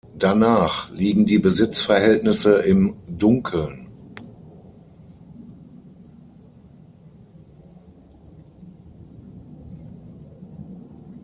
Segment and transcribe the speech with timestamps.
[0.17, 3.87] Danach liegen die Besitzverhältnisse im Dunkeln.